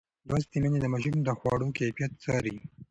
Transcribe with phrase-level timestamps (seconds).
[0.27, 2.55] لوستې میندې د ماشوم د خواړو کیفیت څاري.